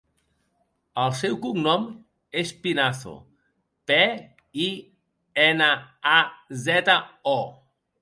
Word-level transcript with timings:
El 1.03 1.11
seu 1.19 1.37
cognom 1.43 1.85
és 2.43 2.55
Pinazo: 2.65 3.15
pe, 3.93 4.01
i, 4.67 4.69
ena, 5.47 5.73
a, 6.17 6.19
zeta, 6.69 7.01
o. 7.39 7.41